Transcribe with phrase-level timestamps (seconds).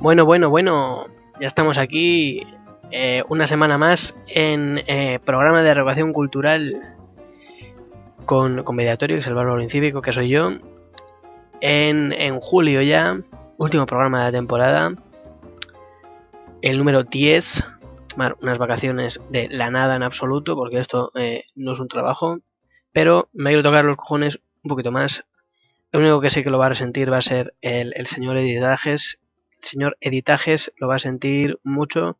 [0.00, 1.08] Bueno, bueno, bueno,
[1.40, 2.46] ya estamos aquí
[2.92, 6.72] eh, una semana más en eh, programa de recreación cultural
[8.24, 10.52] con, con Mediatorio, que es el Bárbaro Incívico, que soy yo.
[11.60, 13.20] En, en julio ya,
[13.56, 14.94] último programa de la temporada,
[16.62, 17.64] el número 10,
[18.06, 22.38] tomar unas vacaciones de la nada en absoluto, porque esto eh, no es un trabajo,
[22.92, 25.24] pero me quiero tocar los cojones un poquito más.
[25.90, 28.36] El único que sé que lo va a resentir va a ser el, el señor
[28.36, 29.18] Editajes.
[29.60, 32.18] Señor Editajes lo va a sentir mucho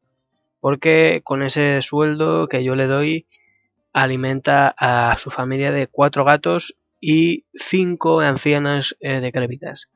[0.60, 3.26] porque con ese sueldo que yo le doy
[3.92, 9.88] alimenta a su familia de cuatro gatos y cinco ancianas eh, decrépitas.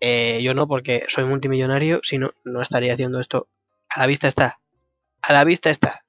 [0.00, 3.48] Eh, yo no, porque soy multimillonario, si no, no estaría haciendo esto.
[3.88, 4.60] A la vista está.
[5.22, 6.04] A la vista está.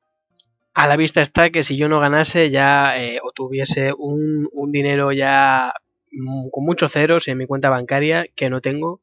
[0.73, 4.71] A la vista está que si yo no ganase ya eh, o tuviese un, un
[4.71, 5.71] dinero ya
[6.11, 9.01] mm, con muchos ceros en mi cuenta bancaria que no tengo,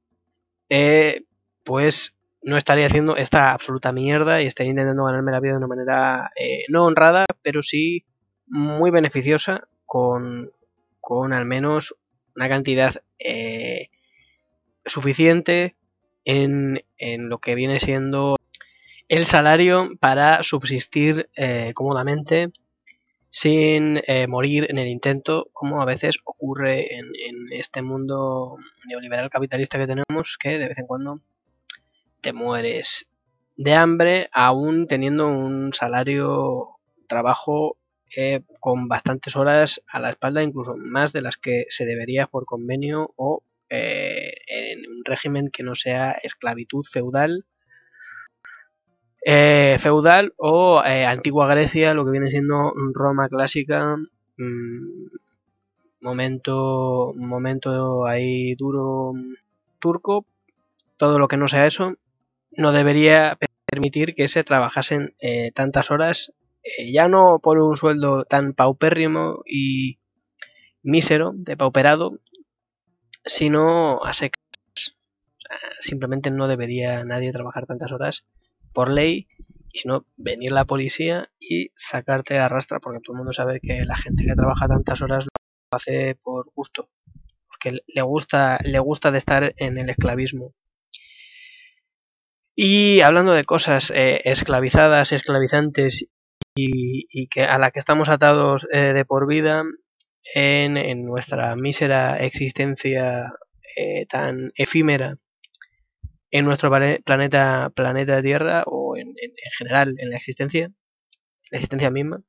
[0.75, 1.27] eh,
[1.65, 5.67] pues no estaría haciendo esta absoluta mierda y estaría intentando ganarme la vida de una
[5.67, 8.07] manera eh, no honrada, pero sí
[8.47, 10.51] muy beneficiosa con,
[10.99, 11.95] con al menos
[12.35, 13.91] una cantidad eh,
[14.87, 15.77] suficiente
[16.25, 18.37] en, en, lo que viene siendo
[19.11, 21.29] el salario para subsistir
[21.75, 22.51] cómodamente
[23.35, 29.31] sin eh, morir en el intento, como a veces ocurre en, en, este mundo neoliberal
[29.31, 31.23] capitalista que tenemos, que de vez en cuando
[32.21, 33.07] te mueres
[33.57, 37.79] de hambre aún teniendo un salario, trabajo
[38.15, 42.45] eh, con bastantes horas a la espalda, incluso más de las que se debería por
[42.45, 47.47] convenio o eh, en un régimen que no sea esclavitud feudal.
[49.25, 53.97] Eh, feudal o eh, antigua Grecia, lo que viene siendo Roma clásica,
[54.37, 55.07] mmm,
[56.01, 59.13] momento, momento ahí duro
[59.79, 60.27] turco,
[60.97, 61.95] todo lo que no sea eso,
[62.57, 66.33] no debería permitir que se trabajasen eh, tantas horas,
[66.65, 69.99] eh, ya no por un sueldo tan paupérrimo y
[70.83, 72.19] mísero, de pauperado,
[73.25, 74.41] sino a secas.
[75.81, 78.25] Simplemente no debería nadie trabajar tantas horas
[78.73, 79.29] por ley,
[79.73, 83.85] y sino venir la policía y sacarte a rastra, porque todo el mundo sabe que
[83.85, 86.91] la gente que trabaja tantas horas lo hace por gusto,
[87.49, 90.55] porque le gusta, le gusta de estar en el esclavismo.
[92.55, 96.05] Y hablando de cosas eh, esclavizadas, esclavizantes
[96.55, 99.65] y, que a la que estamos atados eh, de por vida
[100.35, 103.33] en, en, nuestra mísera existencia
[103.77, 105.17] eh, tan efímera
[106.33, 110.73] en nuestro planeta, planeta Tierra o en, en, en, general en la existencia,
[111.51, 112.23] la existencia misma,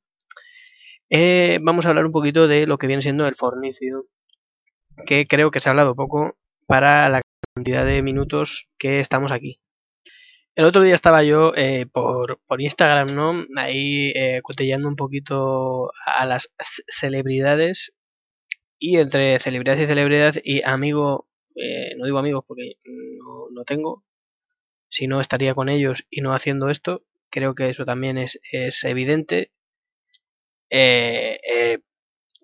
[1.10, 4.06] eh, vamos a hablar un poquito de lo que viene siendo el fornicio,
[5.06, 7.22] que creo que se ha hablado poco para la
[7.54, 9.60] cantidad de minutos que estamos aquí.
[10.56, 13.44] El otro día estaba yo eh, por, por, Instagram, ¿no?
[13.56, 16.52] Ahí eh, cotillando un poquito a las
[16.88, 17.92] celebridades.
[18.78, 24.04] Y entre celebridad y celebridad y amigo, eh, no digo amigos porque no, no, tengo,
[24.88, 27.04] si no estaría con ellos y no haciendo esto.
[27.30, 29.52] Creo que eso también es, es evidente.
[30.70, 31.78] Eh,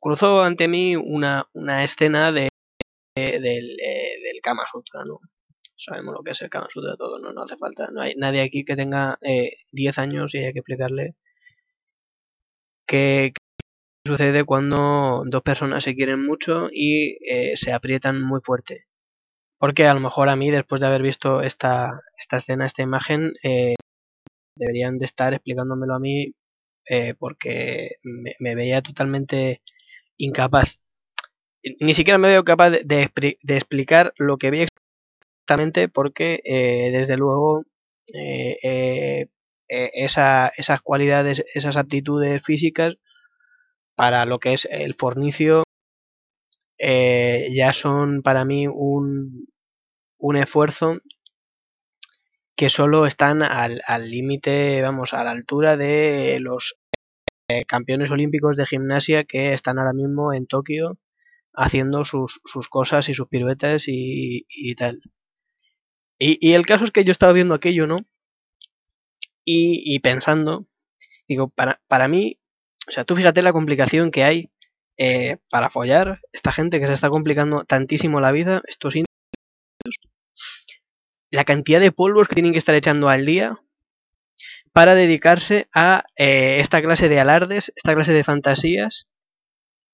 [0.01, 2.49] cruzó ante mí una, una escena de,
[3.17, 5.21] de del, del Kama Sutra, ¿no?
[5.81, 8.43] sabemos lo que es el Kama Sutra todo, no, no hace falta, no hay nadie
[8.43, 11.17] aquí que tenga eh, 10 años y hay que explicarle
[12.87, 13.41] qué, qué,
[14.07, 18.87] sucede cuando dos personas se quieren mucho y eh, se aprietan muy fuerte.
[19.61, 23.35] Porque a lo mejor a mí, después de haber visto esta, esta escena, esta imagen,
[23.45, 23.75] eh,
[24.57, 26.35] deberían de estar explicándomelo a mí
[26.89, 27.91] eh, porque
[28.41, 29.63] me, veía totalmente
[30.19, 30.81] incapaz.
[31.81, 34.67] Ni siquiera me veo capaz de, de, de explicar lo que veía
[35.93, 37.65] porque eh, desde luego
[38.15, 39.29] eh, eh,
[39.69, 42.97] esa, esas cualidades, esas aptitudes físicas
[43.97, 45.65] para lo que es el fornicio
[46.79, 49.49] ya son para mí un,
[50.21, 50.99] un esfuerzo
[52.57, 56.77] que solo están al límite, vamos, a la altura de los
[57.49, 60.99] eh, campeones olímpicos de gimnasia que están ahora mismo en Tokio
[61.53, 65.01] haciendo sus, sus cosas y sus piruetas y, y tal.
[66.17, 67.97] Y, y, el caso es que yo estaba viendo aquello, ¿no?
[69.45, 70.67] Y, y pensando,
[71.27, 72.39] digo, para, para, mí,
[72.87, 74.51] o sea, tú fíjate la complicación que hay
[74.97, 78.95] eh, para follar, esta gente que se está complicando tantísimo la vida, estos
[81.31, 83.61] la cantidad de polvos que tienen que estar echando al día
[84.73, 89.09] para dedicarse a eh, esta clase de alardes, esta clase de fantasías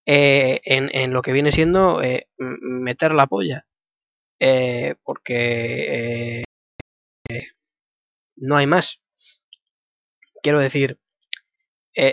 [0.06, 3.66] eh, en, lo que viene siendo eh, meter la polla.
[5.02, 6.44] Porque
[8.36, 9.00] no hay más.
[10.42, 10.98] Quiero decir,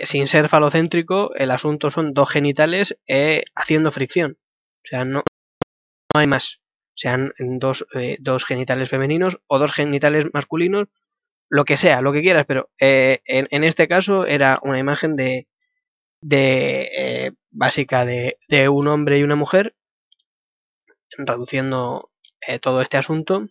[0.04, 2.96] sin ser falocéntrico, el asunto son dos genitales
[3.54, 4.38] haciendo fricción.
[4.84, 5.22] O sea, no,
[6.14, 6.63] no hay más.
[6.94, 10.88] Sean dos, eh, dos, genitales femeninos o dos genitales masculinos,
[11.48, 13.18] lo que sea, lo que quieras, pero en,
[13.50, 15.46] en, este caso era una imagen de,
[16.20, 19.76] de básica de, de, un hombre y una mujer,
[21.18, 22.10] reduciendo
[22.60, 23.46] todo este asunto,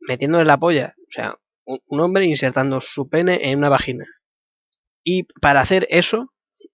[0.00, 0.94] metiéndole la polla.
[1.08, 4.06] O sea, un hombre insertando su pene en una vagina.
[5.04, 6.32] Y para hacer eso,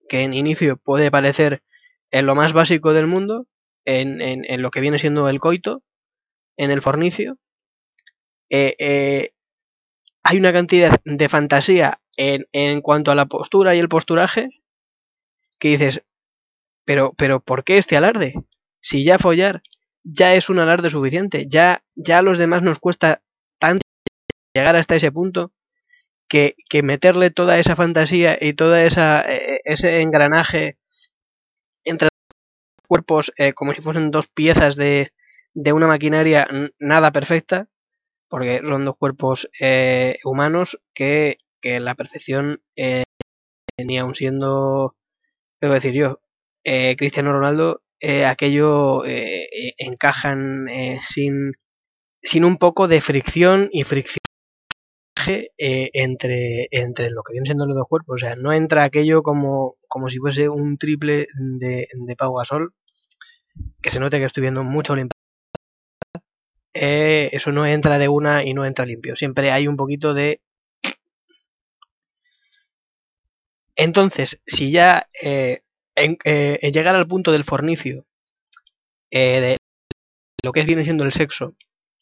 [0.09, 1.63] que en inicio puede parecer
[2.11, 3.47] en lo más básico del mundo,
[3.87, 5.83] en, en, lo que viene siendo el coito,
[6.59, 7.39] en el fornicio,
[8.51, 9.31] eh, eh,
[10.23, 14.51] hay una cantidad de fantasía en, en, cuanto a la postura y el posturaje
[15.59, 16.03] que dices,
[16.85, 18.35] pero, pero ¿por qué este alarde?
[18.81, 19.63] Si ya follar
[20.05, 23.23] ya es un alarde suficiente, ya, ya a los demás nos cuesta
[23.59, 23.83] tanto
[24.55, 25.53] llegar hasta ese punto
[26.29, 30.79] que, que meterle toda esa fantasía y toda esa e, ese engranaje
[31.85, 32.09] entre
[32.87, 35.13] cuerpos eh, como si fuesen dos piezas de,
[35.55, 36.47] de una maquinaria
[36.79, 37.69] nada perfecta,
[38.29, 43.05] porque son dos cuerpos eh, humanos que, que, la perfección eh,
[43.79, 44.97] ni siendo,
[45.61, 46.21] debo decir yo,
[46.65, 47.83] eh, Cristiano Ronaldo,
[48.27, 49.03] aquello
[49.79, 50.67] encajan
[51.01, 51.53] sin,
[52.23, 54.26] sin un poco de fricción y fricción
[55.29, 58.15] eh, entre, entre lo que vienen siendo los dos cuerpos.
[58.15, 62.73] O sea, no entra aquello como, como si fuese un triple de, de Pau Gasol,
[63.83, 65.17] que se note que estoy viendo mucho limpio.
[66.75, 69.17] Eh, eso no entra de una y no entra limpio.
[69.17, 70.41] Siempre hay un poquito de...
[73.77, 75.61] Entonces, si ya eh,
[75.95, 78.05] en, eh, llegar al punto del fornicio,
[79.11, 79.57] de
[80.43, 81.55] lo que viene siendo el sexo,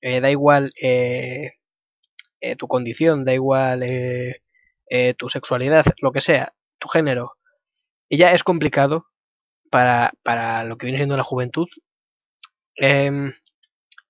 [0.02, 1.52] da igual eh,
[2.56, 4.42] tu condición, da igual eh,
[4.88, 7.32] eh, tu sexualidad, lo que sea, tu género,
[8.08, 9.06] y ya es complicado
[9.70, 11.66] para, para lo que viene siendo la juventud,
[12.76, 13.32] em,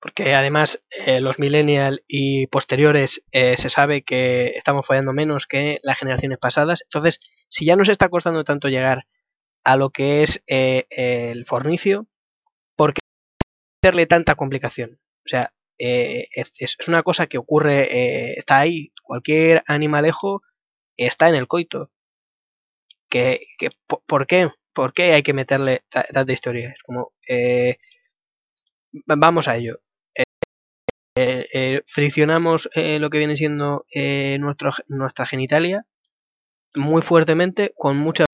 [0.04, 5.81] porque además eh, los millennials y posteriores eh, se sabe que estamos fallando menos que
[5.82, 6.82] las generaciones pasadas.
[6.82, 9.06] Entonces, si ya nos está costando tanto llegar
[9.64, 12.06] a lo que es eh, el fornicio,
[12.76, 13.00] ¿por qué
[13.82, 15.00] hacerle tanta complicación?
[15.25, 20.43] O sea, eh, es, una cosa que ocurre, eh, está ahí, cualquier animalejo
[20.97, 21.91] está en el coito.
[23.09, 23.71] Que, que,
[24.06, 24.50] ¿Por qué?
[24.73, 26.71] ¿Por qué hay que meterle tanta historia?
[26.71, 27.76] Es como, eh,
[29.06, 29.81] vamos a ello.
[31.17, 33.87] Eh, eh, friccionamos eh, lo que viene siendo
[34.41, 35.87] nuestro, nuestra genitalia
[36.75, 38.25] muy fuertemente, con mucha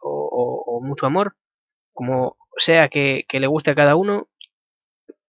[0.00, 1.36] o, o, o mucho amor,
[1.92, 4.28] como sea que, que, le guste a cada uno,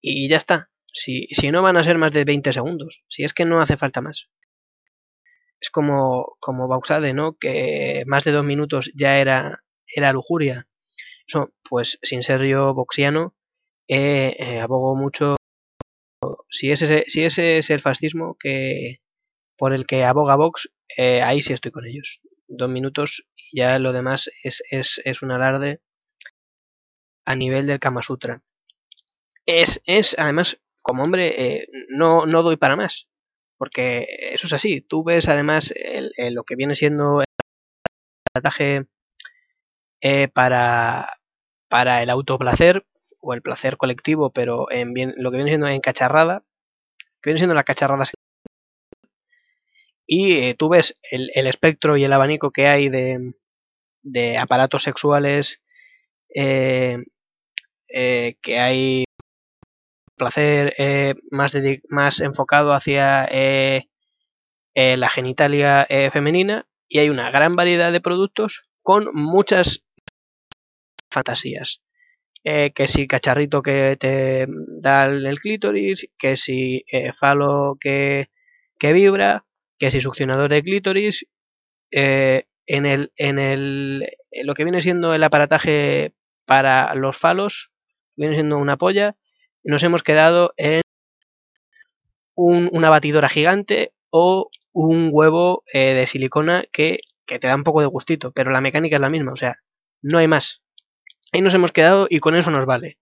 [0.01, 0.69] y ya está.
[0.95, 3.75] Si, si, no van a ser más de 20 segundos, si es que no hace
[3.75, 4.29] falta más.
[5.59, 7.37] Es como, como Bauxade, ¿no?
[7.37, 9.63] Que más de dos minutos ya era,
[9.93, 10.67] era lujuria.
[11.27, 13.35] Eso, pues sin ser yo boxiano,
[13.89, 15.35] eh, abogo mucho.
[16.49, 19.01] Si ese, si ese es el fascismo que
[19.57, 22.21] por el que aboga Vox, eh, ahí sí estoy con ellos.
[22.47, 25.81] Dos minutos y ya lo demás es, es, es un alarde
[27.25, 28.43] a nivel del Kama Sutra.
[29.45, 33.07] Es, es además como hombre eh, no, no doy para más.
[33.57, 34.81] Porque eso es así.
[34.81, 37.25] Tú ves además el, el, lo que viene siendo el
[38.35, 38.85] ataje
[40.01, 41.17] eh, para,
[41.69, 42.85] para el autoplacer
[43.19, 46.43] o el placer colectivo, pero en bien, lo que viene siendo en cacharrada,
[47.21, 48.05] que viene siendo la cacharrada
[50.05, 53.33] y eh, tú ves el, el, espectro y el abanico que hay de,
[54.03, 55.63] de aparatos sexuales
[56.35, 56.97] eh,
[57.87, 59.05] eh, que hay
[60.15, 61.57] placer eh, más,
[61.89, 63.89] más, enfocado hacia eh,
[64.77, 69.85] eh, la genitalia eh, femenina y hay una gran variedad de productos con muchas
[71.09, 71.81] fantasías.
[72.43, 76.85] Eh, que si cacharrito que te da el clítoris, que si
[77.17, 78.29] falo que,
[78.77, 79.47] que, vibra,
[79.79, 81.25] que si succionador de clítoris,
[81.89, 86.13] en, el, en, el, lo que viene siendo el aparataje
[86.45, 87.71] para los falos,
[88.15, 89.15] viene siendo una polla,
[89.65, 90.81] nos hemos quedado en
[92.35, 97.63] un, una batidora gigante o un huevo eh, de silicona que, que, te da un
[97.63, 99.57] poco de gustito, pero la mecánica es la misma, o sea,
[100.01, 100.61] no hay más.
[101.33, 102.99] Ahí nos hemos quedado y con eso nos vale.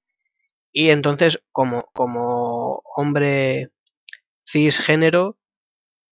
[0.72, 3.70] Y entonces, como, como hombre
[4.48, 5.38] cisgénero,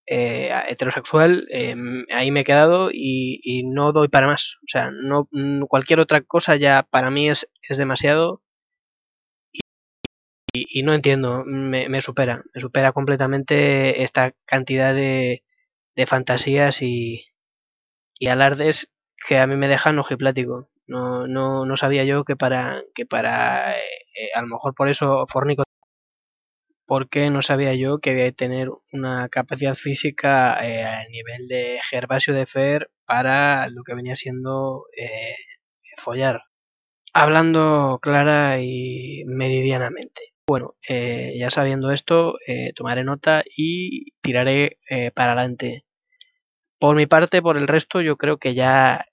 [0.08, 1.76] eh, heterosexual, eh,
[2.14, 4.58] ahí me he quedado y, y, no doy para más.
[4.64, 5.28] O sea, no,
[5.68, 8.42] cualquier otra cosa ya para mí es, es demasiado
[10.54, 15.44] y, no entiendo, me, supera, me supera completamente esta cantidad de,
[15.96, 17.26] de fantasías y,
[18.30, 18.90] alardes
[19.28, 20.70] que a mí me dejan ojiplático.
[20.88, 23.82] No, no, no sabía yo que para, que para eh,
[24.16, 25.64] eh, a lo mejor por eso Fornico,
[26.86, 31.80] porque no sabía yo que había que tener una capacidad física eh, a nivel de
[31.90, 34.86] Gervasio de Fer para lo que venía siendo
[35.98, 36.42] follar.
[37.14, 40.31] Hablando clara y meridianamente.
[40.52, 42.36] Bueno, ya sabiendo esto,
[42.76, 44.80] tomaré nota y tiraré
[45.16, 45.86] para adelante.
[46.78, 49.06] Por mi parte, por el resto, yo creo que ya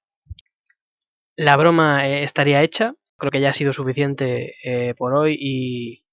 [1.37, 2.95] la broma eh, estaría hecha.
[3.17, 6.05] Creo que ya ha sido suficiente eh, por hoy y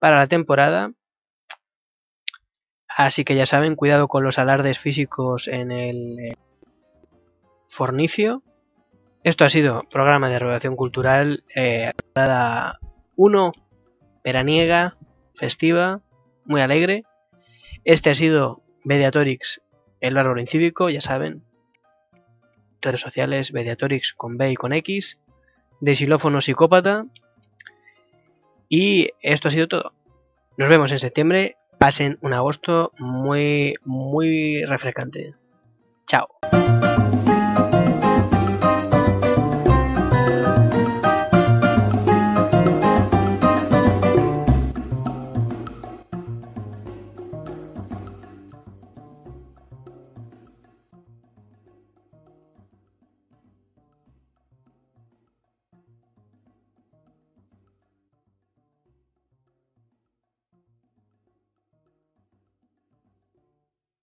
[0.00, 0.92] para la temporada.
[2.88, 6.32] Así que ya saben, cuidado con los alardes físicos en el eh,
[7.68, 8.42] fornicio.
[9.22, 11.92] Esto ha sido programa de revelación cultural, eh,
[13.16, 13.52] 1,
[14.24, 14.96] veraniega,
[15.34, 16.00] festiva,
[16.44, 17.04] muy alegre.
[17.84, 19.60] Este ha sido Mediatorix,
[20.00, 21.44] el árbol incívico, ya saben,
[22.80, 25.18] redes sociales Mediatorix con B y con X,
[25.80, 27.06] de xilófono psicópata.
[28.68, 29.92] Y esto ha sido todo.
[30.56, 31.56] Nos vemos en septiembre.
[31.78, 35.34] Pasen un agosto muy, muy refrescante.
[36.06, 36.28] Chao.